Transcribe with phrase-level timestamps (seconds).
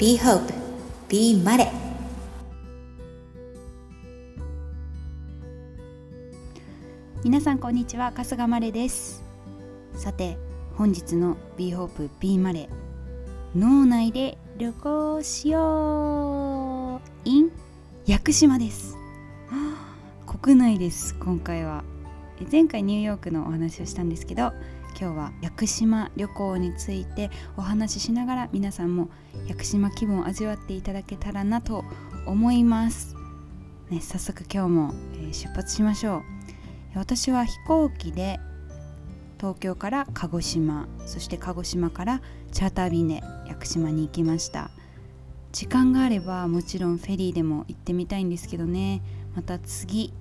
[0.00, 0.50] Be Hope.
[1.10, 1.70] Be マレ
[7.22, 8.10] 皆さんこんにちは。
[8.16, 9.22] 春日マレです。
[9.92, 10.38] さて
[10.74, 12.70] 本日の Be Hope Be マレ
[13.54, 17.28] 脳内で旅行しよう。
[17.28, 17.52] in
[18.06, 18.96] 屋久島です。
[20.26, 21.14] 国内です。
[21.16, 21.84] 今回は。
[22.50, 24.54] 前回ニューヨークのお話をしたんですけど
[25.00, 29.08] 今日は屋久島旅行についてお話ししながら皆さんも
[29.46, 31.86] 屋久島気分を味わっていただけたらなと
[32.26, 33.16] 思います、
[33.88, 34.94] ね、早速今日も、
[35.26, 36.22] え、出発しましょう。
[36.98, 38.40] 私は飛行機で
[39.38, 42.20] 東京から鹿児島そして鹿児島から
[42.52, 44.70] チャーター便で屋久島に行きました。
[45.52, 49.00] 時間があればもちろんフェリーでも行ってみたいんですけどね。
[49.34, 50.12] また次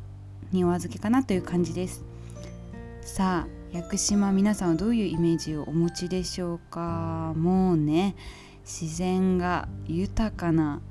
[0.53, 2.05] にお預けかなという感じです。
[3.01, 7.33] さあ屋久島皆さんはどういうイメージをお持ちでしょうか？
[7.37, 8.15] もうね
[8.63, 10.81] 自然が豊かな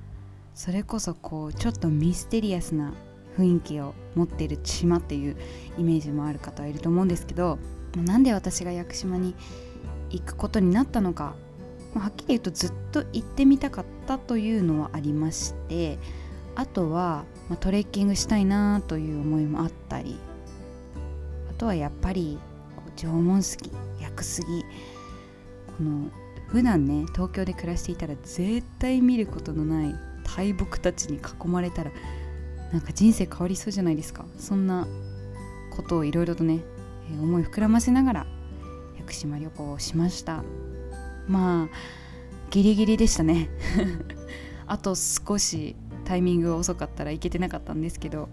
[0.54, 2.92] それこそこうちょっとミステリアスな
[3.36, 5.36] 雰囲気を持っている島っていう
[5.76, 7.58] イメージもある方はいると思うんですけど
[7.96, 9.34] なんで私が屋久島に
[10.10, 11.34] 行くことになったのか
[11.96, 15.98] はっきり言うとずっと行ってみたかったというのはありまして
[16.54, 20.16] あとは、ま、トレッキングしたいなという思いもあったり
[21.50, 22.38] あとはやっぱり
[22.98, 24.64] 縄文杉屋久杉
[25.78, 26.10] この
[26.48, 31.92] 普段ね東京で暮らしていたら絶対見ることのない大木たちに囲まれたら
[32.72, 34.26] なんか人生変わりそうじゃないですか。
[34.38, 34.86] そんな
[35.74, 36.60] ことをいろいろとね、
[37.10, 38.26] えー、思い膨らませながら
[38.98, 40.42] 屋久島旅行をしました。
[41.28, 41.68] まあ
[42.50, 43.48] ギリギリでしたね。
[44.66, 48.28] あと少しタイミングが遅かったらいけてなかったんですけど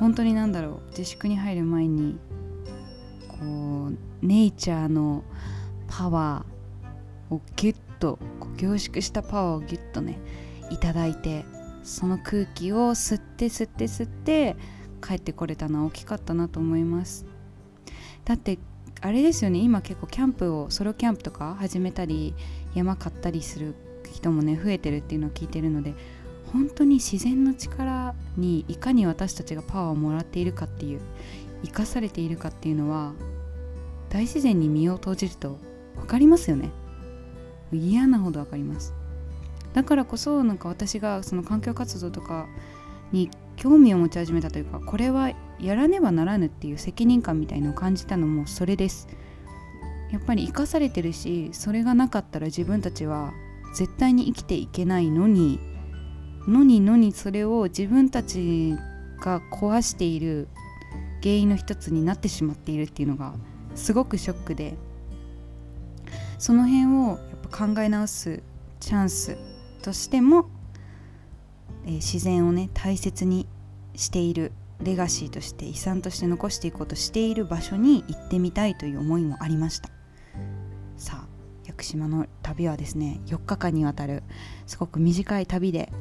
[0.00, 2.18] 本当に何だろう自粛に入る前に
[3.38, 5.24] こうネイチャーの
[5.86, 8.18] パワーをギュッと
[8.56, 10.18] 凝縮したパワーをギュッとね
[10.70, 11.44] いただいて
[11.82, 14.56] その空気を吸って吸って吸って
[15.02, 17.24] 帰ってこれたのは大きかったなと思います。
[18.24, 18.58] だって
[19.00, 22.34] あれですよね今結構キャンプをソロキャンプとか始めたり
[22.74, 23.74] 山買ったりする
[24.12, 25.94] 人もね増えてるっていうのを聞いてるので
[26.52, 31.00] 本当に自然の力にいかに私たちがパワーをもらっているかっていう
[31.64, 33.12] 生かされているかっていうのは
[34.08, 35.58] 大自然に身を投じると
[35.96, 36.70] 分かりますよね。
[37.72, 38.94] 嫌なほど分かります。
[39.74, 42.46] だからこそなんか私がその環境活動とか
[43.12, 49.08] に興味を持ち始めたというかこれはやらねばならぬっていう責任感みたいのを感じたのもそれです。
[50.10, 53.34] やっぱり生かされてるしそれがなかったら自分たちは
[53.74, 55.60] 絶対に生きていけないのに
[56.46, 58.74] のにのにそれを自分たち
[59.20, 60.48] が壊している
[61.22, 63.34] 原因の一つになってしまっているっていうのが
[63.74, 64.76] すごくショックで
[66.38, 68.42] その辺をやっぱ考え直す
[68.80, 69.36] チャンス
[69.82, 70.48] としても、
[71.84, 73.46] えー、自然をね大切に
[73.94, 79.90] しているレガシーとして遺産として残していこうとしている場所に行ってみたいという思いもありました。
[80.96, 81.28] さあ
[81.64, 84.22] 屋久島の旅はですね4日間にわたる
[84.66, 85.92] すごく短い旅で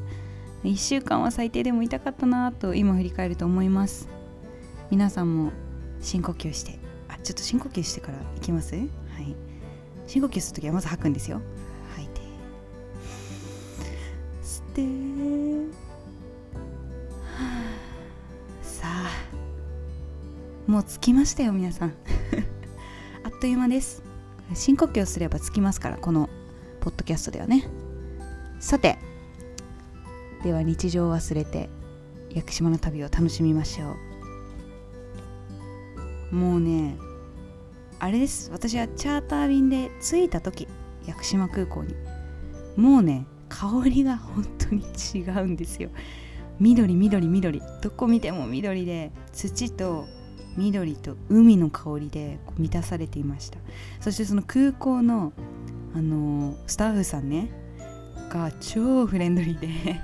[0.63, 4.16] 1週間は最低でもいたかったなと今振り返ると思います。
[4.89, 5.51] 皆さんも
[6.01, 6.79] 深呼吸して。
[7.09, 8.75] あちょっと深呼吸してからいきます？
[8.75, 8.87] はい。
[10.07, 11.41] 深呼吸する時はまず吐くんですよ。
[11.95, 12.21] 吐いて。
[14.41, 14.65] 吸っ
[15.71, 15.77] て。
[18.61, 19.09] さあ。
[20.69, 21.93] もう着きましたよ皆さん。
[23.23, 24.03] あっという間です。
[24.53, 26.29] 深呼吸すれば着きますからこの
[26.79, 27.67] ポッドキャストではね。
[28.59, 28.97] さて。
[30.43, 31.69] では日常を忘れて
[32.29, 34.06] 屋久島の旅を楽しみましょう。
[36.31, 36.97] もうね
[37.99, 38.51] あれです。
[38.51, 40.67] 私はチャーター便で着いた時
[41.05, 41.95] 屋久島空港に。
[42.75, 44.83] もうね香りが本当に
[45.15, 45.89] 違うんですよ。
[46.59, 47.61] 緑緑緑。
[47.81, 50.05] どこ見ても緑で土と
[50.57, 53.59] 緑と海の香りで満たされていました。
[53.99, 55.33] そしてその空港の
[55.95, 57.49] あのー、スタッフさんね
[58.29, 60.01] が超フレンドリーで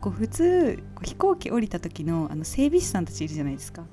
[0.00, 3.84] こう普通飛行機降りた時のあの整備士さんたちいるじゃないですか。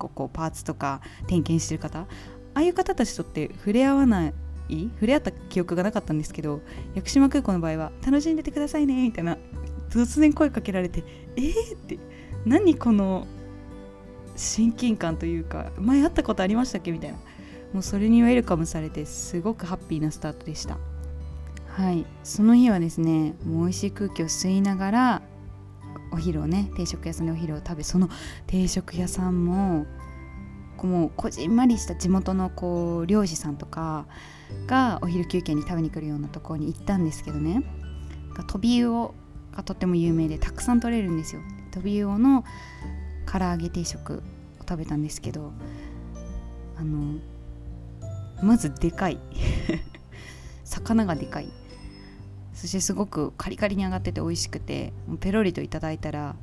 [0.00, 2.06] 構こうパーツとか点検してる方あ
[2.54, 4.34] あいう方たちとって触れ合わない
[4.94, 6.60] 触れ合った記憶がなかったんですけど
[6.94, 9.36] 屋久島空港の場合は楽しんでてくださいねみたいな
[9.88, 11.04] 突然声かけられて
[11.36, 11.98] えー、って
[12.44, 13.26] 何この
[14.36, 16.92] 親近感というか前会ったことありましたっけ？
[16.92, 17.18] みたいな
[17.72, 20.78] もうそれにウェルカムされてすごくハッピーなスタートでした。
[21.68, 22.04] はい。
[22.24, 25.22] その日はですねもう美味しい空気を吸いながら
[26.12, 28.08] お昼をね定食屋さんでお昼を食べその
[28.46, 29.86] 定食屋さんも
[30.82, 34.06] もうこじんまりした地元のこう漁師さんとか
[34.66, 37.62] がお昼休憩に食べに来るようなところに行ったんですけどね。
[38.46, 39.14] トビウオ
[39.54, 41.42] がとっても有名でたくさん取れるんですよ。
[41.70, 42.44] トビウオの
[43.30, 44.22] 唐揚げ定食
[44.58, 45.52] を食べたんですけど
[46.76, 47.18] あの
[48.42, 49.18] まずでかい。
[50.64, 51.59] 魚がでかい。
[52.60, 56.36] そしてすごくカリカリに揚がってて美味しくてペロリといただいたら、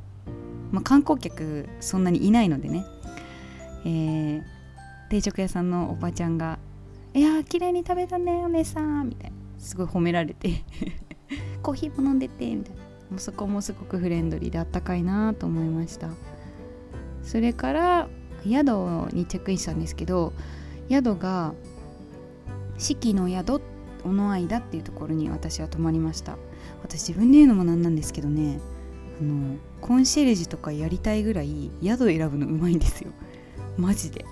[0.72, 2.86] まあ、観光客そんなにいないのでね、
[3.86, 4.44] えー、
[5.12, 6.58] 定食屋さんのおばちゃんが
[7.14, 9.38] 「いやー綺麗に食べたねお姉さん」みたいな。
[9.60, 10.64] すごい褒められて。
[11.62, 12.82] コーヒーも飲んでてみたいな。
[13.12, 16.10] もうそこもすごくフレンドリーであったかいなと思いました。
[17.22, 18.08] それから
[18.44, 18.54] 宿
[19.14, 20.34] にチェックインしたんですけど
[20.90, 21.54] 宿が
[22.80, 23.77] 四季の宿って
[24.08, 26.38] 小野間っていうところに私は泊まりました。
[26.82, 28.60] 私自分で言うのもなんなんですけどね。
[29.20, 33.12] あのコンシェルジュとかやりたいぐらい宿選ぶのうまいんですよ。
[33.78, 34.26] マジで。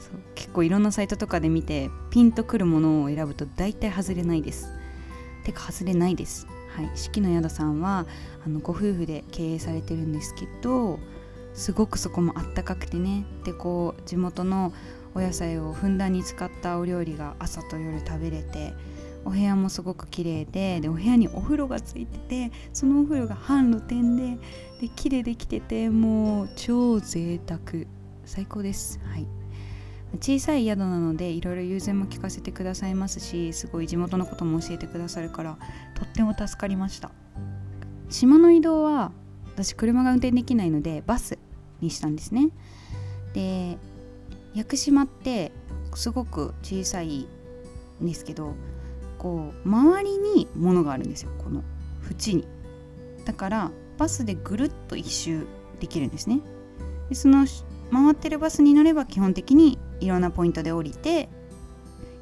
[0.00, 0.20] そう。
[0.34, 4.68] 結構いろんなサイトとかで見てピンとくるものを選ぶと大体外れないです。
[5.44, 6.46] てか外れないです。
[6.76, 6.90] はい。
[6.94, 8.06] 四季の宿さんは
[8.46, 10.98] あのご夫婦で経営されてるんですけど
[11.54, 13.24] すごくそこもあったかくてね。
[13.44, 14.72] でこう地元の
[15.14, 18.72] お野菜をふんだんに使ったお料理が朝と夜食べれて
[19.24, 24.38] お部屋もすごく綺麗ででお部屋にお風呂がついててそのお風呂が半露天で
[24.80, 27.86] で綺麗できててもう超贅沢。
[28.24, 29.00] 最高です。
[29.04, 29.26] はい。
[30.20, 35.56] 小さい宿なのでいろいろ融通も聞かせてくださいますしすごい地元のことも教えてくださるから
[35.94, 37.10] とっても助かりました。
[38.10, 39.12] 島の移動は
[39.54, 41.38] 私車が運転できないのでバス
[41.80, 42.50] にしたんですね。
[43.32, 43.78] で
[44.54, 45.50] 屋久島って
[45.94, 47.26] すごく小さい
[48.02, 48.54] んですけど
[49.22, 51.62] こう周りに物があるんですよこの
[52.10, 52.48] 縁に。
[53.24, 55.46] だからバスでぐるっと一周
[55.78, 56.40] できるんですね。
[57.08, 57.46] でその
[57.92, 61.28] 回ってるバスに乗れば基本的にいろんなポイントで降りて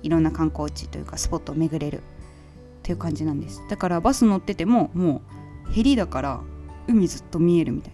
[0.02, 2.02] いろんな観光地というかスポットを巡れる。
[2.80, 3.62] っていう感じなんです。
[3.68, 5.22] だからバス乗っててもも
[5.68, 6.40] うヘリだから
[6.88, 7.92] 海ずっと見えるみたい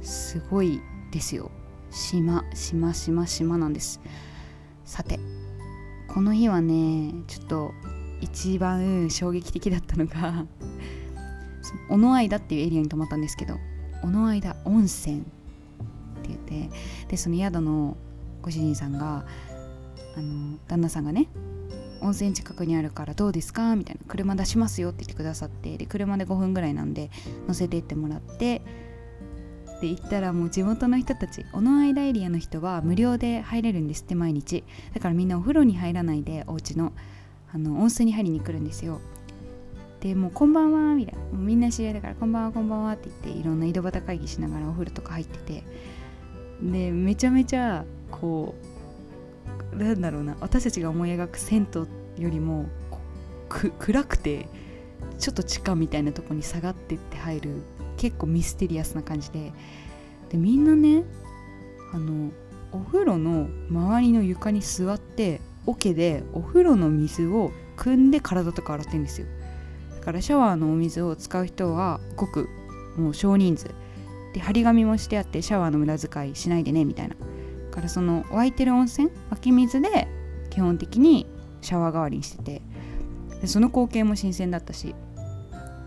[0.00, 0.06] な。
[0.06, 1.50] すごいですよ。
[1.90, 4.00] 島島島島なんです。
[4.84, 5.18] さて
[6.06, 7.72] この日はねちょっと
[8.20, 10.44] 一番衝撃的だったのが
[11.88, 13.56] 小野間っていうエリアに泊まったんですけど
[14.02, 15.22] 小野間温泉っ
[16.22, 16.70] て言って
[17.08, 17.96] でその宿の
[18.42, 19.24] ご主人さんが
[20.16, 21.28] あの旦那さんがね
[22.00, 27.10] 温泉近くにあるからどうですかみたいな車出しますよって言ってくださってで車で5分ぐらいなんで
[27.46, 28.62] 乗せて行ってもらって
[29.80, 34.64] で行ったらもう地元の人たち小野間エリアの人は無料で入れるんですって毎日。
[34.92, 36.92] だからみんなお風呂に入らないでお家の
[37.52, 39.00] あの温泉に入りに来るんですよ。
[40.00, 41.20] でもうこんばんはみたいな。
[41.20, 45.64] もうみんな知り合いだからこんばんはこんばんはって言っていろんな井戸端会議しながらお風呂とか入ってて。
[46.62, 48.54] でめちゃめちゃこ
[49.72, 51.68] うなんだろうな私たちが思い描く銭
[52.16, 52.66] 湯よりも
[53.48, 54.48] 暗くて
[55.18, 57.62] ちょっと地下みたいなとこに下がってって入る
[57.96, 59.52] 結構ミステリアスな感じで。
[60.30, 61.04] でみんなね
[61.92, 62.30] あの
[62.72, 69.26] お風呂の周りの床に座って桶でお風呂の水を汲んで体とか洗ってるんですよ。
[69.98, 72.48] だからシャワーのお水を使う人はごく
[72.96, 73.70] もう少人数。
[74.34, 77.14] で張り紙もしてあってシャワーの無駄遣いしないでねみたいな。
[77.14, 80.08] だからその湧いてる温泉湧き水で
[80.50, 81.26] 基本的に
[81.60, 82.62] シャワー代わりにしてて。
[83.40, 84.96] でその光景も新鮮だったし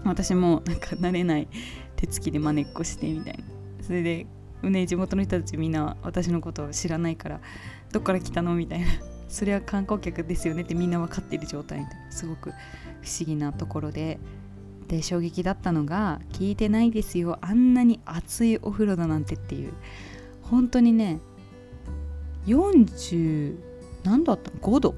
[0.06, 1.50] 私もなんか慣れない
[1.98, 3.40] 手つきでまねっこしてみたいな。
[3.82, 4.26] それで、
[4.64, 7.42] ね、地元の人たちみんな私のことを知らないから
[7.92, 8.56] どっから来たの？
[8.56, 8.88] みたいな。
[9.32, 11.80] それは観光客ですよねってみんな分かってる状態。
[11.80, 14.20] ですごく不思議なところで
[14.88, 17.38] で衝撃だったのが聞いてないですよ。
[17.42, 19.74] あんなに熱いお風呂だなんてっていう。
[20.44, 21.20] 本当にね
[22.46, 23.58] 40
[24.04, 24.52] 何度あった？
[24.52, 24.96] の5度？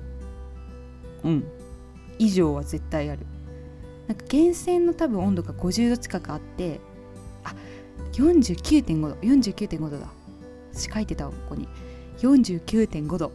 [1.24, 1.44] うん。
[2.18, 3.26] 以上は絶対ある。
[4.08, 6.82] なんか源泉の多分温度が50度近くあって
[7.44, 7.54] あ
[8.14, 10.12] 49.5度49.5度だ。
[10.74, 11.68] 書いてたここに。
[12.18, 13.32] 49.5度。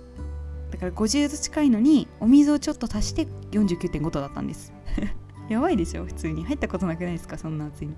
[0.70, 4.72] だから50度近いのにお水をちょっと足して49.5度だったんです。
[5.48, 6.44] やばいでしょ普通に。
[6.44, 7.94] 入ったことなくないですかそんな暑いの。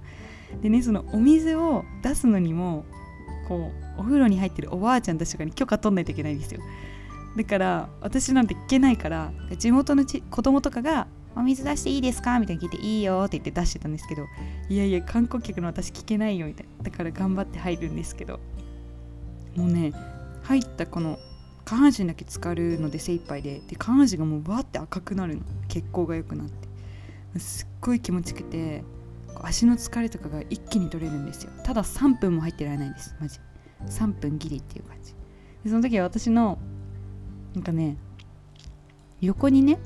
[0.62, 2.84] でねそのお水を出すのにも
[3.48, 6.60] こうお風呂に入ってるおばあちゃんたちとかに許可取んないといけないんですよ。
[7.36, 14.26] だから私なんて行けないから地元のち子供とかが「お水出していいですか?」みたいに聞いて「いいよ」って言って出してたんですけど
[14.68, 16.84] いやいや観光客の私聞けないよみたいな。
[16.84, 18.40] だから頑張って入るんですけど。
[19.56, 19.92] もうね
[20.42, 21.18] 入ったこの
[21.70, 25.42] 下半身だけ浸かるので精一杯でで下半身がもうバーって赤くなるの。
[25.68, 27.38] 血行が良くなって。
[27.38, 28.82] すっごい気持ちよくて
[29.40, 31.52] 足の疲れとかが一気に取れるんですよ。
[31.62, 33.38] ただ3分も入ってられないんですマジ。
[33.86, 35.14] 3分ギリっていう感じ。
[35.62, 36.58] でその時は私の
[37.54, 37.96] なんかね
[39.20, 39.78] 横にね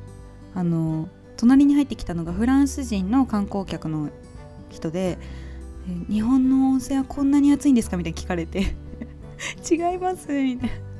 [0.55, 4.09] あの隣に入ってきたのがフランス人の観光客の
[4.71, 5.19] 人で
[6.09, 8.75] 「日本の温泉はこんなに暑いんですか?」みたいに聞かれて
[9.71, 10.94] 「違います」みたいな。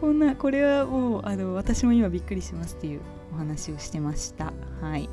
[0.00, 3.00] こんなこれはもうあの私も今びっくりしますっていう
[3.34, 4.52] お話をしてました。
[4.80, 5.08] はい。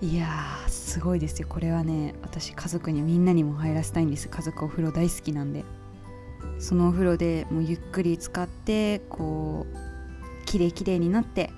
[0.00, 1.48] いやーすごいですよ。
[1.48, 4.28] これはね私家族にみんなにも入らせたいんです。
[4.28, 5.64] 家族お風呂大好きなんで。
[6.58, 11.50] そのお風呂でもうゆっくり使ってこうきれいきれいになって。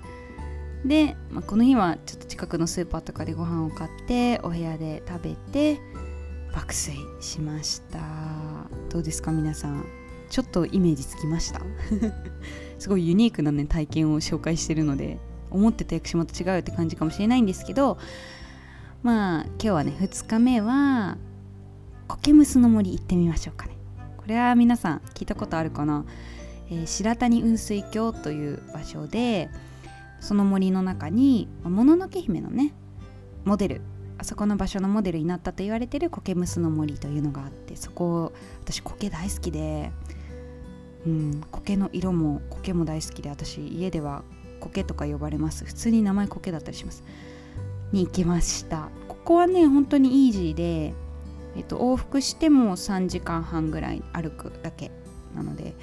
[0.85, 5.79] で、まあ、この日はちょっと近くのスーパーとかでご飯を買ってお部屋で食べて
[6.53, 7.99] 爆睡しました。
[8.89, 10.00] どうですか皆さん？
[10.31, 11.61] ちょっとイメージつきました。
[12.79, 15.19] すごいユニークなね体験を紹介してるので
[15.51, 17.97] 思ってた薬師と違うって感じかもしれないんですけど
[19.03, 21.17] まあ今日はね2日目は
[22.07, 23.75] 苔むすの森行ってみましょうかね。
[24.15, 26.05] これは皆さん聞いたことあるかな、
[26.69, 29.49] えー、白谷雲水峡という場所で
[30.21, 32.73] その森の中にもののけ姫のね
[33.43, 33.81] モデル
[34.17, 38.31] あそこの場所のモデルになったと言われてる苔むすの森というのがあってそこ
[38.63, 39.91] 私苔大好きで
[41.05, 41.41] うん。
[41.51, 44.23] 苔の色も苔も大好きで私家では
[44.59, 45.65] 苔とか呼ばれます。
[45.65, 47.03] 普通に名前苔だったりします。
[47.91, 48.89] に行きました。
[49.07, 50.93] ここはね本当にイージーで、
[51.55, 54.91] えっと、往復しても3時間半ぐらい歩くだけ
[55.35, 55.75] なので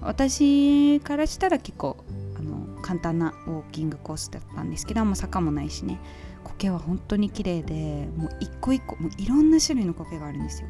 [0.00, 1.96] 私からしたら結構
[2.38, 5.98] あの簡単なウォーキングコースだったんですけどあんま坂もないしね。
[6.44, 10.68] 苔は本当に綺麗でもう一個一個もういろんな種類の苔があるんですよ。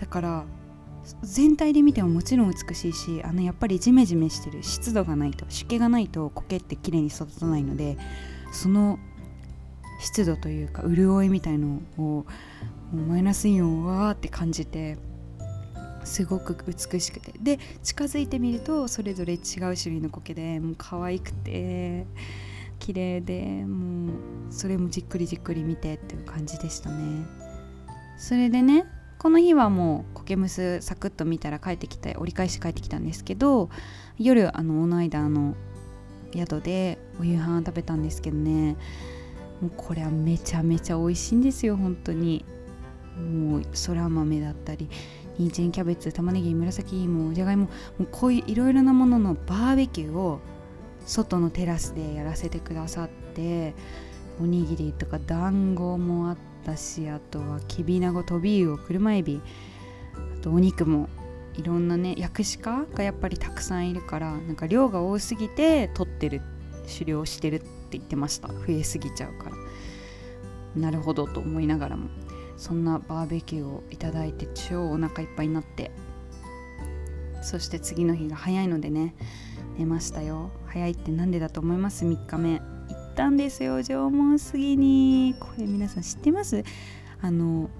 [0.00, 0.44] だから
[1.22, 7.98] 全体で見てももちろん美しいしあのやっぱりジメジメしてる湿度がないと湿気がないと苔って綺麗に育たないので
[8.52, 8.98] その
[10.00, 12.26] 湿度というか潤いみたいのを
[12.92, 14.96] マイナスイオンをわーって感じて
[16.04, 17.32] すごく美しくて。
[17.40, 22.06] で近づいてみるとそれぞれ違う種類の苔でもう可愛くて
[22.78, 24.16] 綺麗でもう
[24.50, 27.26] それもじっくりじっくり見てっていう感じでしたね。
[28.18, 28.86] それでね
[29.18, 33.70] この日はもう苔むすサクッと見たら帰ってきて折り返し帰ってきたんですけど
[34.18, 35.54] 夜あの大野間の
[36.34, 38.76] 宿でお夕飯食べたんですけどね。
[39.60, 42.44] もうこれはめちゃめちゃ美味しいんですよ本当に。
[43.16, 44.88] もうそら豆だったり
[45.38, 50.40] 人参キャベツ玉ねぎ紫芋じゃがいももうこういういろいろなもののバーベキューを
[51.06, 53.74] 外のテラスでやらせてくださって
[54.40, 59.40] おにぎりとか団子もあってたしあとはきびなご飛び魚車エビ。
[60.38, 61.08] あとお肉も
[61.54, 66.42] いろんなね薬師家がやっぱりたくさんいるからなんか量が多すぎて取ってる
[66.92, 68.48] 狩猟してるって言ってました。
[68.48, 69.56] 増えすぎちゃうから。
[70.76, 72.08] なるほどと思いながらも。
[72.56, 75.90] そんなバーベキューをいただいて超お腹いっぱいになって。
[77.42, 79.14] そして次の日が早いのでね
[79.76, 80.50] 寝ましたよ。
[80.66, 82.60] 早いって何でだと思います？3日目。
[83.14, 83.80] ったんですよ。
[83.80, 85.36] 縄文杉に。
[85.38, 86.64] これ皆さん知ってます？
[87.22, 87.70] あの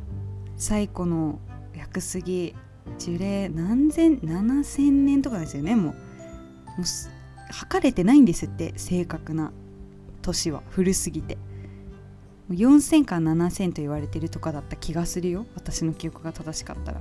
[0.57, 1.41] 最古の
[1.75, 2.55] 薬杉
[2.99, 5.75] 樹齢何千7000年とかですよね。
[5.75, 8.73] もうもう測れてないんですって。
[8.76, 9.53] 正確な
[10.23, 10.62] 年は。
[10.71, 11.37] 古すぎて。
[12.50, 15.47] 4000か7000と言われてるとかだった気がするよ。
[15.57, 17.00] 私の記憶が正しかったら。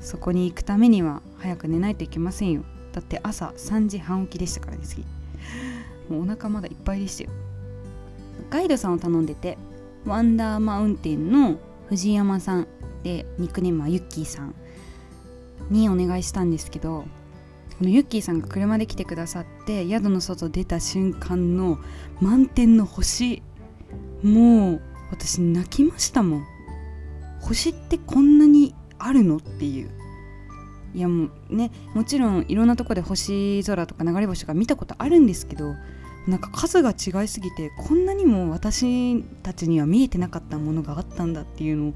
[0.00, 2.64] そこに行くためには早く寝ないといけませんよ。
[2.92, 5.04] だって朝3時半起きでしたからね次。
[6.08, 7.30] もうお腹まだいっぱいでしたよ。
[8.54, 9.58] ガイドさんを頼んでて
[10.06, 11.58] ワンダーマウンテンの
[11.88, 12.68] 藤山さん
[13.02, 14.54] でニックネームはユッキーさん
[15.70, 17.04] にお願いしたんですけど
[17.78, 21.80] このユッキーさんが車で来てくださって宿の外出た瞬間の
[22.20, 23.42] 満天の星
[24.22, 24.80] もう
[25.10, 26.46] 私泣きましたもん。
[27.40, 29.90] 星ってこんなにあるのっていう。
[30.94, 35.74] いやもうねもちろんいろんなとこで星空とか流れ星が見たことあるんですけど
[36.26, 41.94] なんか数が違いすぎてこんなにも私たちには見えてなかったものがあったんだっていうのを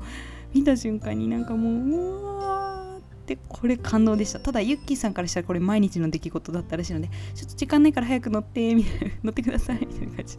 [0.52, 4.40] 見た瞬間になんかもううわーってこれ感動でした。
[4.40, 10.38] ただユッキーさんからしたらこれ毎日の出来事だったらしいのでちょっと時間ないから早く乗ってみたいな乗ってくださいみたいな感じ。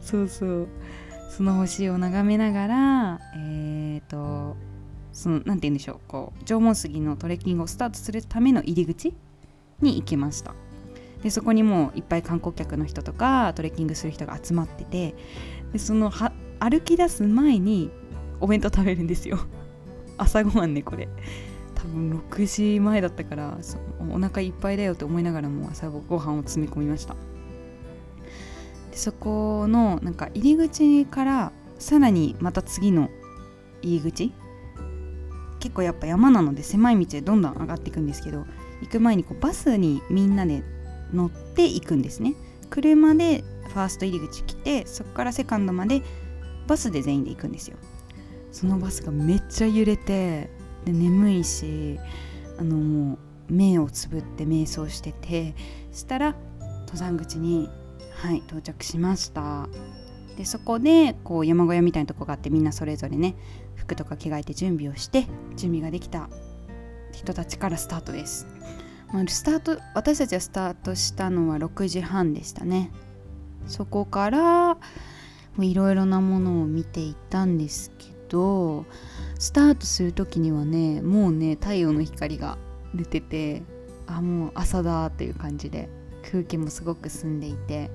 [0.00, 0.68] そうそう。
[1.30, 4.56] その星を眺めながらえっ、ー、と
[5.12, 6.00] その何て言うんでしょう。
[6.08, 9.14] こう縄文杉のトレッキングをスタートするための入り口
[9.80, 10.54] に行きました。
[11.22, 15.14] でそこにもういっぱい観光客の人とかトレッキングする人が集まってて
[15.72, 16.12] でその
[16.60, 17.90] 歩き出す前に
[18.40, 19.38] お弁当食べるんですよ。
[20.16, 21.08] 朝ごはんねこれ。
[21.74, 23.78] 多分6時前だったからそ
[24.12, 27.14] お腹いっぱいだよって思いながらも朝ごはんを詰め込みました。
[28.90, 33.10] でそこのなんか入り口からさらにまた次の
[33.82, 34.32] 入り口
[35.60, 38.46] 結構やっぱ山なので狭い道でどんどん上がっていくんですけど
[38.80, 40.62] 行く前にこうバスにみんなで
[41.12, 42.34] 乗っていくんですね。
[42.70, 46.02] 車でファースト入り口来てそこからセカンドまで
[46.66, 47.76] バスで全員で行くんですよ。
[48.52, 50.50] そのバスがめっちゃ揺れて
[50.84, 51.98] で眠いし
[52.58, 55.54] あのもう目をつぶって瞑想してて
[55.92, 56.36] そしたら
[56.80, 57.68] 登山口に
[58.14, 59.68] はい到着しました。
[60.36, 63.34] でそこでこう山小屋みたいなとこがあってみんなそれぞれね
[63.74, 66.28] 服とか着替えて準備をして準備ができた
[67.12, 68.46] 人たちからスタートです、
[69.28, 72.90] スタート私たちはスタートしたのは6時半でしたね。
[73.66, 74.76] そこから
[75.58, 78.86] いろいろなものを見ていったんですけど
[79.38, 82.58] スタートする時にはねもうね太陽の光が
[82.94, 83.62] 出てて
[84.06, 85.88] あもう朝だっていう感じで
[86.30, 87.90] 空気もすごく澄んでいて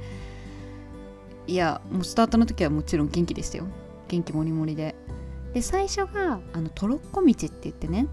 [1.47, 3.67] いやもうスタートの時はもちろん元気でしたよ。
[4.07, 4.95] 元気もりもりで。
[5.53, 8.07] で最初があのトロッコ道って言ってね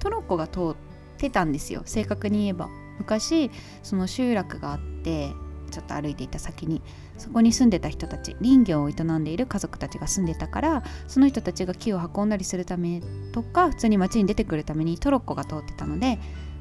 [0.00, 0.76] トロッコが通っ
[1.22, 1.82] てたんですよ。
[1.86, 2.68] 正確に言えば。
[2.98, 3.50] 昔
[3.82, 5.30] その集落があって
[5.70, 6.82] ちょっと歩いていた先に
[7.16, 13.02] そこに住んでた人たち林業を営んでいる家族たちが住んでたからその人たちが木を運んだりするため
[13.32, 16.18] とか普通に街に出てくるためにトロッコが通ってたので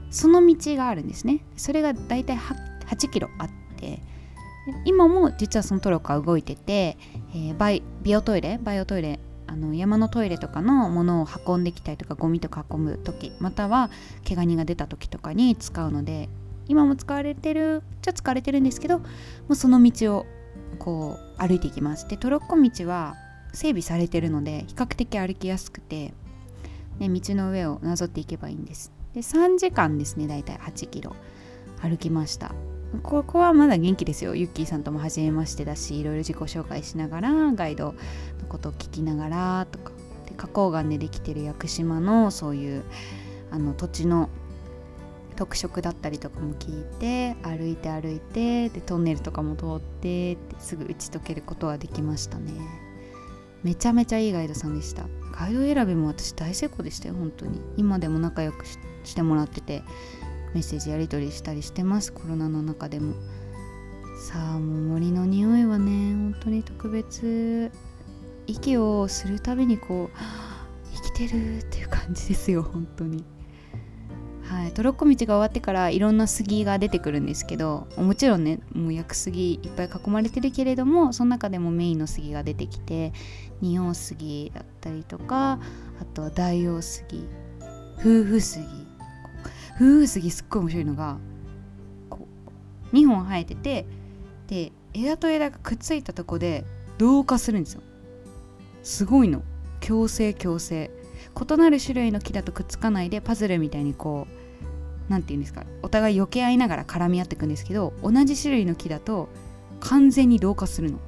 [0.09, 1.45] その道があるんですね。
[1.55, 4.01] それがだいたい8キロあって
[4.85, 6.97] 今も実はそのトロッコは動いてて、
[7.33, 9.19] えー、バイビオトイレバイオトイレ
[9.51, 13.89] あの山のトイレとかのものを運んできたりとかゴミとか運ぶ時または
[14.25, 16.29] 怪我人が出た時とかに使うので
[16.69, 19.05] 今も使われてるじゃ使われてるんですけども
[19.49, 20.25] うその道を
[20.79, 22.07] こう歩いていきます。
[22.07, 23.15] でトロッコ道は
[23.51, 26.13] 整備されてるので比較的歩きやすくて、
[26.99, 28.93] ね、道の上をなぞっていけばいいんです。
[29.13, 31.13] で3時間ですねだいたい8キロ
[31.81, 32.53] 歩きました。
[33.03, 34.35] ここはまだ元気ですよ。
[34.35, 37.95] ユッキーさんとも初めましてだしいろいろ自己紹介しながらガイド
[38.41, 39.91] のことを聞きながらとか。
[40.25, 42.83] で花崗岩でできてる屋久島のそういう
[43.51, 44.29] あの土地の
[45.35, 52.53] 特色だったりとかも聞いて歩いて歩いてでトンネルとかも通ってすぐ打ち解けることはできましたね。
[53.63, 55.05] めちゃめちゃいいガイドさんでした。
[55.31, 57.61] ガイド選びも私大成功でしたよ本当に。
[57.77, 59.83] 今でも仲良くしてもらってて
[60.53, 63.15] メッセージやり取りしたりしてますコロナの中でも。
[64.29, 67.71] さあもう森の匂いはね本当に特別。
[68.51, 70.17] 息をするたびにこう
[70.95, 73.23] 生きてるっていう感じですよ本当に。
[74.43, 83.13] はい、トロッコ道が終わってからいろんな杉が出てくるんですけどもちろんねもう薬杉いっぱい囲まれてるけれどもその中でもメインの杉が出てきて
[83.61, 85.59] 二葉杉だったりとか
[86.01, 87.25] あとは大王杉
[87.97, 88.65] 夫婦杉。
[89.75, 91.17] 夫婦杉すっごい面白いのが
[92.09, 92.27] こ
[92.91, 93.85] う2本生えてて
[94.47, 96.65] で枝と枝がくっついたとこで
[96.97, 97.81] 同化するんですよ。
[98.83, 99.43] すごいの。
[99.79, 100.91] 共生共生
[101.51, 105.65] 異なる種類の木だとくっつかないでパズルみたいにこう何て言うんですか。
[105.81, 109.27] お互い避け合いながら絡み合っていくんですけど同じ種類の木だと
[109.79, 110.99] 完全に同化するの。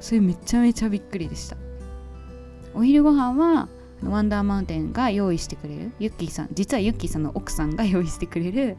[0.00, 1.56] それめちゃめちゃびっくりでした。
[2.74, 3.68] お昼ご飯は
[4.02, 5.92] ワンダーマウンテンが用意してくれる。
[6.00, 8.76] ユッキーさん実はユッキーさんの奥さんが用意してくれる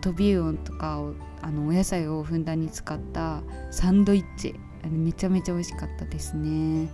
[0.00, 4.54] トビウオンとかをあのお野菜をふんだんに使ったサンドイッチ。
[4.88, 6.88] めちゃめちゃ美味しかったですね。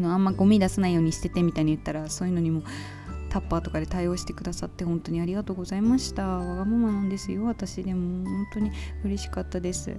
[0.00, 2.62] あんまゴミ出さないようにしててみたいに言ったらそういうのにも
[3.30, 6.26] タッパーとかで対応してくださって本当にありがとうございました。
[6.26, 8.24] わがままなんですよ私でも。
[8.24, 8.70] 本当に
[9.04, 9.96] 嬉しかったです。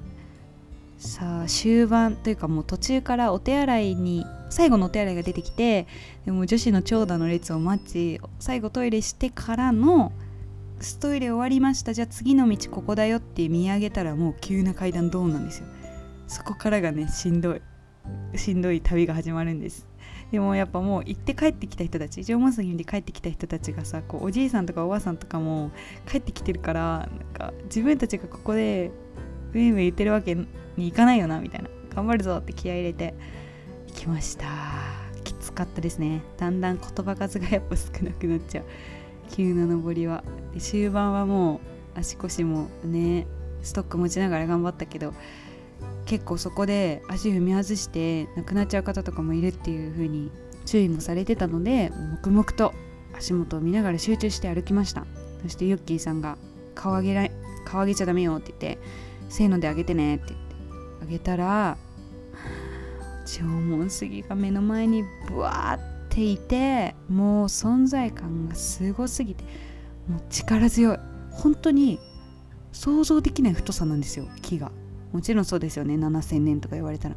[0.98, 5.88] さあ終盤というかもう途中からお手洗いに最後のお手洗いが出てきて
[6.26, 10.12] でも女子の長蛇の列を待ち最後トイレしてからの
[11.00, 11.94] トイレ終わりました。
[11.94, 15.66] じゃあ次の道ここだよって見上げたらもう急な階段ドーンなんですよ。
[16.28, 17.62] そこからがねしんどい。
[18.36, 19.88] しんどい旅が始まるんです。
[20.32, 25.72] でもやっぱもう行って帰ってきた人たち縄文杉で帰ってきた人たちがさこうおじいさんとかおばあさんとかも
[26.08, 28.92] 帰ってきてるからなんか自分たちがここで
[29.54, 30.36] ウェイウェイ言ってるわけ
[30.76, 31.70] にいかないよなみたいな。
[31.96, 33.14] 頑張るぞって気合入れて
[33.90, 34.48] 行きました。
[35.24, 36.24] きつかったですね。
[36.38, 38.66] だんだん言葉数がやっぱ少なくなっちゃう。
[39.30, 40.24] 急な登りは。
[40.54, 41.62] で終盤はも
[41.96, 43.28] う足腰もね
[43.62, 45.14] ストック持ちながら頑張ったけど
[46.14, 50.30] 結構そこで足踏み外して亡くなっちゃう方とかもいるっていう風に
[50.64, 52.72] 注意もされてたので黙々と
[53.18, 55.08] 足元を見ながら集中して歩きました。
[55.42, 56.38] そしてユッキーさんが
[56.76, 57.28] 顔上げら
[57.66, 58.80] 顔上げちゃダメよって言って
[59.28, 60.56] せーので上げてねって言って
[61.06, 61.78] 上げたら
[63.26, 69.44] 縄文杉が目の前にブワーっていてもう存在感がすごすぎて
[70.08, 70.98] もう力強い。
[71.32, 72.00] 本当に
[72.72, 74.72] 想像できない太さなんですよ木が。
[75.14, 75.96] もちろんそうですよね。
[75.96, 77.16] 7000年とか言われたら。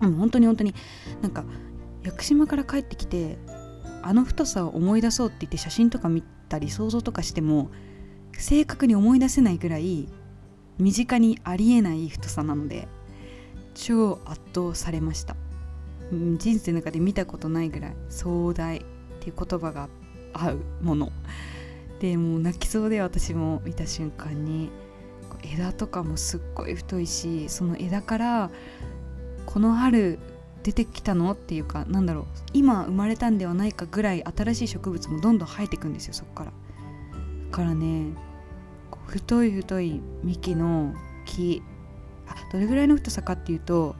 [0.00, 0.74] でも本当に本当に
[1.20, 1.44] なんか
[2.02, 3.36] 屋久島から帰ってきて
[4.02, 7.70] あの太さを思い出そうって言って写真とか見たり想像とかしても
[8.32, 10.08] 正確に思い出せないぐらい
[10.78, 12.88] 身近にありえない太さなので
[13.74, 15.36] 超圧倒されました、
[16.10, 18.80] 人生の中で見たことないぐらい壮大っ
[19.20, 19.88] ていう言葉が
[20.32, 21.12] 合うもの。
[22.00, 24.70] でもう泣きそうで私も見た瞬間に
[25.42, 28.50] 枝とかもすっごい太いしその枝から
[29.46, 30.18] この春
[30.62, 36.52] 出てきたのっていうかなんだろう今生まれたんではないかぐらい新しい植物もどんどん生えてくんですよそこから。
[37.50, 38.14] だからね
[39.06, 40.94] 太い太い幹の
[41.26, 41.62] 木
[42.28, 43.96] あどれぐらいの太さかっていうと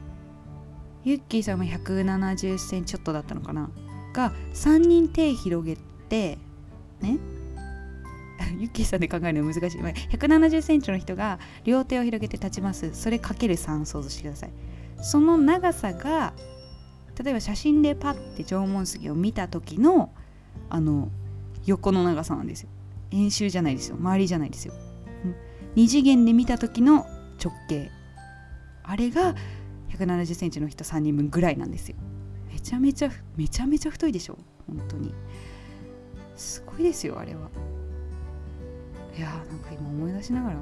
[1.03, 3.69] ユッキーさんは1 7 0センチちょっとだったのかな？
[4.13, 5.77] が3人手広げ
[6.09, 6.37] て
[7.01, 7.17] ね
[8.57, 9.79] ユッキーさんで考えるの難しい。
[9.79, 12.93] 1 7 0センチの人が両手を広げて立ちます。
[12.93, 14.51] それかける3想像してください。
[15.01, 16.33] その長さが
[17.23, 20.11] 例えば写真でパッて縄文杉を見た時の
[20.69, 21.09] あの
[21.65, 22.69] 横の長さなんですよ。
[23.11, 23.97] 円周じゃないですよ。
[23.97, 24.73] 周りじゃないですよ。
[25.75, 27.05] 2次元で見た時の
[27.43, 27.91] 直径。
[28.83, 29.35] あれが
[29.89, 31.97] 1 7 0センチの人3人分ぐらいなんですよ。
[32.51, 34.37] めちゃめちゃめちゃめちゃ太いでしょ。
[34.67, 35.13] 本当に。
[36.35, 37.49] すごいですよあれは。
[39.17, 40.55] いやーなんか今思い出しながら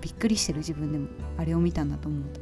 [0.00, 1.08] びっくりしてる自分でも
[1.38, 2.40] あれを見たんだと思うと。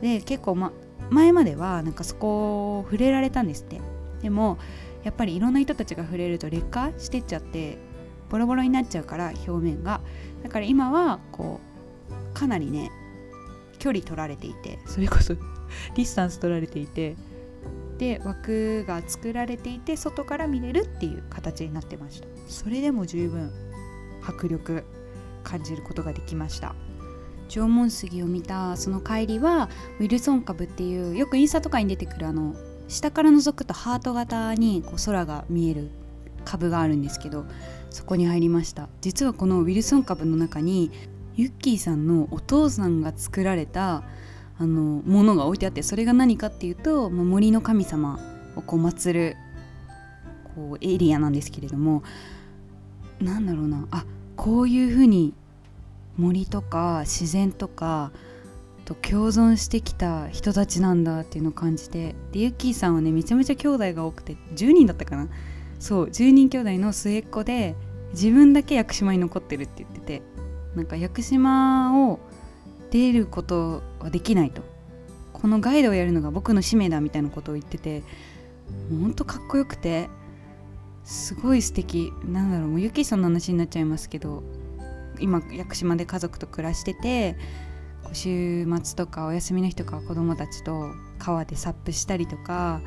[0.00, 0.72] で結構、ま、
[1.10, 3.80] 前まではなんかそこを触れられたんですって。
[4.22, 4.58] でも
[5.02, 7.76] やっぱりいろんな人たちが触れると劣化してっちゃって
[8.30, 10.00] ボロボロになっちゃうから表面が。
[10.42, 11.60] だから今はこ
[12.32, 12.90] うかなりね
[13.78, 15.34] 距離取られていてそれこそ
[15.94, 17.16] ディスタンス取られていて
[17.98, 22.28] で枠が作られていて外から見れるっていう形になってました。
[22.48, 23.52] それでも十分
[24.26, 24.84] 迫力
[25.42, 26.74] 感じることができました。
[27.48, 29.68] 縄文杉を見たその帰りは
[30.00, 32.54] ウィルソン株っていうよくインスタとかに出てくるあの
[32.88, 35.90] 下から覗くとハート型にこう空が見える
[36.44, 37.44] 株があるんですけど
[37.90, 38.88] そこに入りました。
[39.00, 40.90] 実はこのウィルソン株の中に
[41.36, 44.04] ユッキーさんのお父さんが作られた
[44.58, 48.18] あのものが置いてあってそれが何かっていうと、まあ、森の神様
[48.56, 49.36] をこう祀る
[50.54, 52.04] こうエリアなんですけれども
[53.20, 53.86] なんだろうな。
[53.90, 54.04] あ
[54.36, 55.34] こういうふうに
[56.16, 58.12] 森とか自然とか
[58.84, 62.14] と共存してきた人たちなんだっていうのを感じて。
[62.32, 65.28] でユッキーさんはねめちゃめちゃ兄弟が多くて10人だったかな。
[65.78, 67.74] そう10人兄弟の末っ子で
[68.12, 70.22] 自分だけ屋久島に残ってるって言ってて。
[70.74, 72.18] なんか屋久島を
[72.90, 74.62] 出ることはできないと。
[75.32, 78.02] このガイドをやるのが僕の使命だみたいなことを言ってて
[78.90, 80.08] ほんとかっこよくて。
[81.04, 82.12] すごい素敵。
[82.24, 82.68] なんだろう。
[82.68, 84.42] もうユキさんの話になっちゃいますけど
[85.20, 87.36] 今屋久島で家族と暮らしてて
[88.12, 92.80] 週末とかお休みの日とか子供たちと川でサップしたりとか、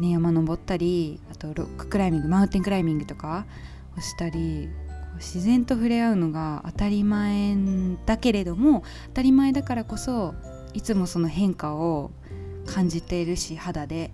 [0.00, 3.46] ね、山登ったりあとロッククライミングマウンテンクライミングとか
[3.96, 4.68] をしたり
[5.16, 7.56] 自然と触れ合うのが当たり前
[8.06, 10.34] だけれども当たり前だからこそ
[10.74, 12.10] いつもその変化を
[12.66, 14.12] 感じているし肌で。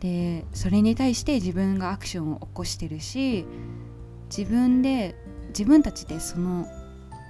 [0.00, 3.44] でそれに対して自分がアクションを起こしてるし
[4.34, 5.16] 自分で
[5.48, 6.66] 自分たちでその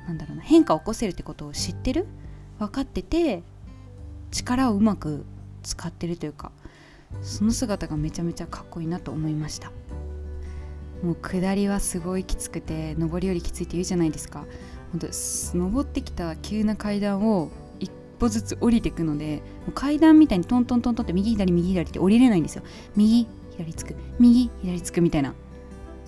[0.07, 2.07] なんだろうな変化を起こせるってことを知ってる？
[2.59, 3.43] 分かってて
[4.31, 5.25] 力をうまく
[5.63, 6.53] 使ってるというか
[7.23, 9.71] その姿がめちゃめちゃかっこいいなと思いました。
[11.03, 14.45] もう下りはすごいきつくて上りよりきついって言うじゃないですか。
[14.91, 15.09] 本当
[15.59, 17.51] 登ってきた急な階段を
[18.19, 19.43] 歩ずつ降りていくので
[19.75, 22.63] 階段みたいにトントントントンって右左右左って降りれないんですよ。
[22.97, 23.27] 右
[23.57, 23.95] 左つく。
[24.19, 25.35] 右左つくみたいな。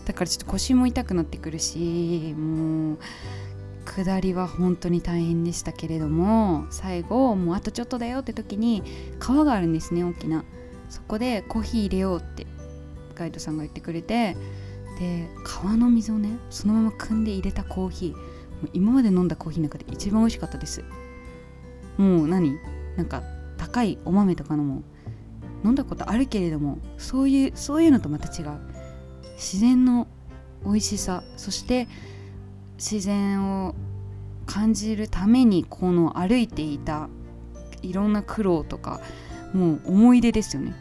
[0.04, 2.98] だからちょっと腰も痛くなってくるしもう
[3.84, 8.82] 下りは本当に大変でしたけれども最後もうあとちょっとだよって時に
[9.18, 10.44] 川があるんですね大きな。
[10.88, 12.46] そこでコーヒー入れようって
[13.14, 14.36] ガイドさんが言ってくれて
[14.98, 18.12] で川の水をねそのまま汲んで入れたコーヒー。
[18.12, 18.18] も
[18.66, 20.82] う今まで飲んだコーヒーの中で一番美味しかったです。
[22.00, 22.58] もう何？
[22.96, 23.22] なんか
[23.58, 24.82] 高いお豆とかのも
[25.64, 28.58] 飲んだことあるけれどもそういうそういうのとまた違う。
[29.36, 30.08] 自然の
[30.64, 31.88] 美味しさそして
[32.76, 33.74] 自然を
[34.46, 37.08] 感じるためにこの歩いていた
[37.82, 39.00] いろんな苦労とか
[39.54, 40.74] もう思い出ですよね。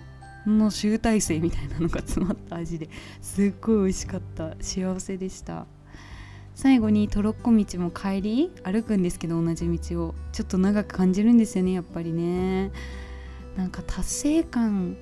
[0.48, 2.90] の集大成みたいなのが詰まった味で
[3.22, 4.56] すっごい美味しかった。
[4.62, 5.66] 幸せでした。
[6.62, 10.16] 最後にトロッコ道も帰り歩くんですけど同じ道を。
[10.34, 12.74] ちょっと長く感じるんですよねやっぱりね。
[13.56, 14.98] なんか達成感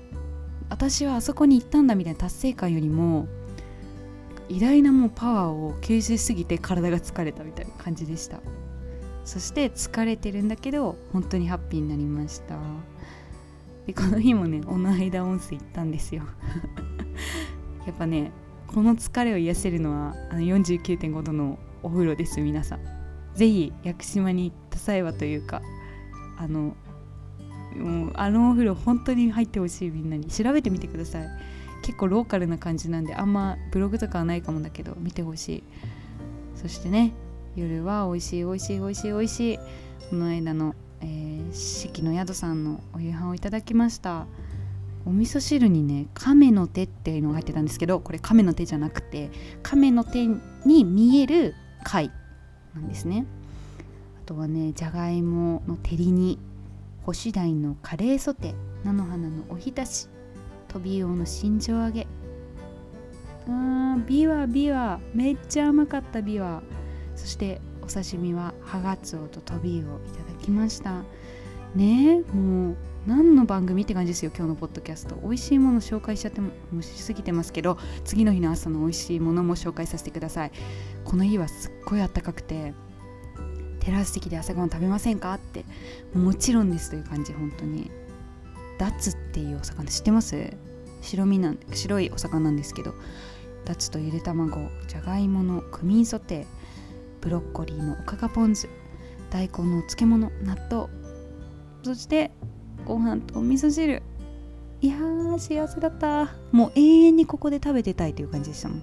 [0.70, 3.26] 私はあそこに行ったんだみたいな達成感よりも
[4.48, 8.38] 偉大なもうパワーを吸収しすぎて体が疲れたみたいな感じでした。
[9.24, 12.56] そして疲れてるんだけど本当にハッピーになりました。
[13.84, 16.22] でこの日もね小野間温泉行ったんですよ。
[17.84, 18.30] やっぱね
[18.68, 22.80] この疲れを癒せるのはあの49.5度のお風呂です皆さん。
[23.34, 25.62] 是非屋久島に行った際はというか
[26.36, 26.76] あの
[27.76, 30.26] もうあのお風呂本当に入ってほしいみんなに。
[30.26, 31.28] 調べてみてください。
[31.82, 35.64] 結構ローカルな感じなんであんまブログとかはないかもだけど見てほしい。
[36.54, 37.14] そしてね
[37.56, 39.58] 夜は美味しい美味しい美味しい美味しい。
[40.10, 44.26] この間の、えー、四季の宿さんのお夕飯をいただきました。
[45.06, 49.30] お味噌汁にね亀の手っていうのが入ってたんですけどこれ亀の手じゃなくて
[49.62, 50.26] 亀の手
[50.66, 52.10] に見える貝
[52.74, 53.26] なんですね。
[54.22, 56.38] あとはねじゃがいもの照り煮
[57.04, 60.08] 干し鯛のカレーソテ菜の花のおひたし
[60.68, 62.06] トビウオの新庄揚げ。
[63.46, 66.62] あービワビワめっちゃ甘かったビワ。
[67.16, 71.02] そしてお刺身はハガツオとトビウオいただきました。
[71.74, 75.16] ねえもう何の番組って感じですよ今日のポッドキャスト。
[75.16, 76.50] 美味しいもの紹介しちゃっても
[76.82, 80.52] しすぎてますけど次の日の朝の美味しいものも紹介させてください。
[81.04, 82.74] この日はすっごい暖かくて
[83.80, 85.64] テラス席で朝ごはん食べませんかって
[86.14, 87.90] もちろんですという感じ本当に。
[88.78, 90.56] ダツっていうお魚知ってます？
[91.00, 92.94] 白身なん白いお魚なんですけど
[93.64, 96.46] ダツとゆで卵じゃがいものクミンソテー
[97.20, 98.68] ブロッコリーのおかかポン酢
[99.30, 100.88] 大根のお漬物納豆
[101.82, 102.30] そして
[102.88, 104.02] ご飯とお味噌汁。
[104.80, 106.30] いやー幸せだった。
[106.52, 108.82] もう永遠にここで食べてたいという感じでしたもん。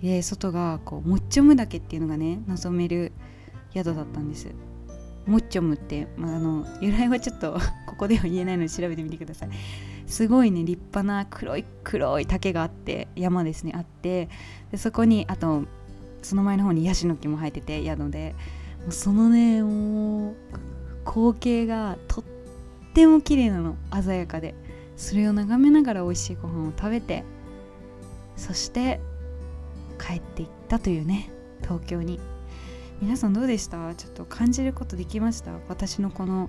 [0.00, 3.10] で外がこうもっちょむ岳っていうのがね望める
[3.74, 4.48] 宿だったんです。
[5.26, 9.48] モッチョムって、まあ、あの由来はちょっと ここでは言えないので調べてみてください。
[10.06, 14.28] すごいね立派な黒い黒い竹があって山ですねあって。
[14.70, 15.64] でそこにあと
[16.22, 18.36] その前の方にヤシの木も生えてて宿で。
[18.90, 20.34] そのねもう
[21.04, 22.35] 光景がとって
[23.04, 23.76] も綺麗なの。
[24.00, 24.54] 鮮やかで。
[24.96, 27.22] それを眺めながら美味しいご飯を食べて
[28.34, 28.98] そして
[29.98, 31.30] 帰っていったというね。
[31.62, 32.20] 東京に。
[33.02, 33.94] 皆さんどうでした？
[33.94, 35.50] ちょっと感じることできました？
[35.68, 36.48] 私のこの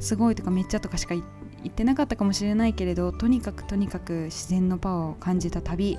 [0.00, 1.22] すごいとかめっちゃとかしか言
[1.68, 5.98] ってなかったかもしれないけれどとにかくとにかく自然のパワーを感じた旅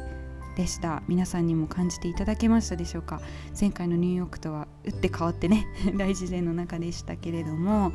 [0.58, 1.02] でした。
[1.08, 3.22] 皆さんにも感じていただけましたでしょうか？
[3.60, 7.94] 前回のニューヨークとは打って変わってね 大自然の中でしたけれども。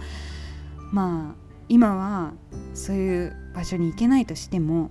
[0.93, 2.33] まあ今は
[2.75, 4.91] そういう場所に行けないとしても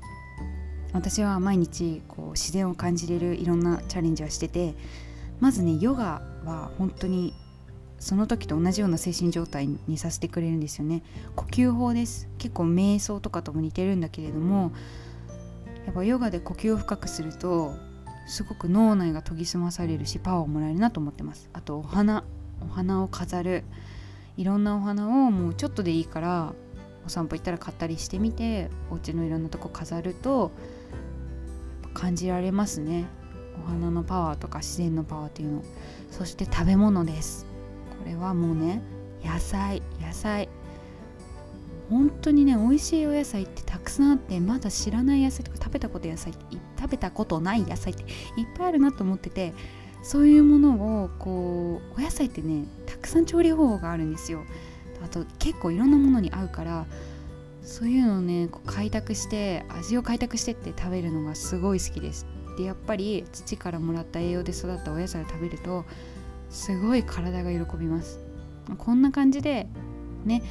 [0.93, 4.75] 私は毎日こう自然を感じれるいろんなチャレンジはしてて
[5.39, 7.33] まずねヨガは本当に
[7.99, 11.01] その時と同じような精神状態にさせてくれるんですよね。
[11.35, 12.29] 呼吸法です。
[12.37, 14.71] 結構瞑想とかとも似てるんだけれども
[15.85, 17.73] やっぱヨガで呼吸を深くすると
[18.27, 21.49] すごく脳内が研ぎ澄まされるしパワーをもらえるなと思ってます。
[21.53, 22.23] あとお花。
[22.61, 23.63] お花を飾る。
[24.35, 26.53] いろんなお花をもうちょっとでいいから
[27.07, 30.51] お散歩行ったら買ったりしてみてお家のいろんなとこ飾ると
[31.93, 33.05] 感じられますね。
[33.63, 35.63] お花のパワーとか自然のパワーっていうの。
[36.11, 37.45] そして食べ物です。
[38.03, 38.81] これはもうね
[39.23, 40.49] 野菜野菜。
[41.89, 48.09] 本当にね美味しいお野菜ってたくさんあってまだ知らない野菜とか食べたこと野菜食べたことない野菜っていっ
[48.57, 49.53] ぱいあるなと思ってて
[50.03, 54.43] そういうものをこうお野菜ってねたくさん調理方法があるんですよ。
[55.03, 56.85] あと結構いろんなものに合うから
[57.61, 62.25] そういうのをね開拓して味を開拓してって食べるのがすごい好きです。
[62.57, 65.85] でやっぱり土からもらった栄養で育ったお野菜を食べると
[66.49, 68.19] すごい体が喜びます。
[68.77, 69.67] こんな感じで
[70.25, 70.41] ね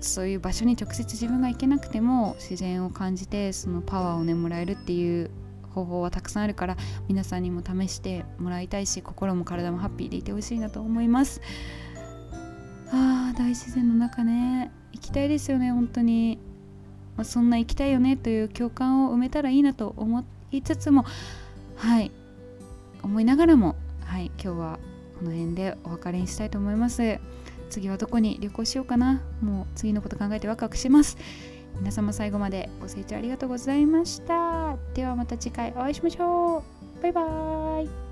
[0.00, 5.30] そういう場所に直接自分が行けなくても自然を感じてそのパワーをねもらえるっていう
[5.70, 6.76] 方法はたくさんあるから
[7.08, 11.40] 皆さんにも試してもらいたいし心も体もハッピーでいてほしいなと思います。
[12.96, 16.38] あ大自然の中ね行きたいですよね本当に、
[17.16, 21.04] まあ、そんな行きたいよねという共感を埋めたらいいなと思いつつも
[21.76, 22.10] はい
[23.02, 24.78] 思いながらもはい今日は
[25.18, 27.18] この辺でお別れにしたいと思います。
[27.70, 29.22] 次はどこに旅行しようかな。
[29.40, 31.16] もう次のこと考えてワクワクします。
[31.78, 34.76] 皆様最後までご清聴ありがとうございました。
[34.94, 36.62] ではまた次回お会いしましょ
[36.98, 37.02] う。
[37.02, 38.05] バイバーイ。